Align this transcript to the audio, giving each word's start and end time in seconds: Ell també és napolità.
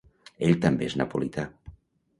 Ell 0.47 0.57
també 0.63 0.89
és 0.89 0.97
napolità. 1.03 1.49